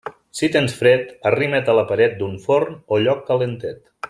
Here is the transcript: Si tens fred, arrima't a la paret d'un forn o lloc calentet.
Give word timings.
Si 0.37 0.47
tens 0.53 0.73
fred, 0.79 1.11
arrima't 1.31 1.71
a 1.73 1.77
la 1.81 1.85
paret 1.93 2.19
d'un 2.23 2.35
forn 2.47 2.77
o 2.97 3.03
lloc 3.05 3.27
calentet. 3.33 3.83